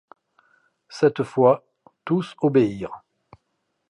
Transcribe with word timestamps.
Cette 0.89 1.21
fois, 1.21 1.63
tous 2.05 2.35
obéirent. 2.41 3.03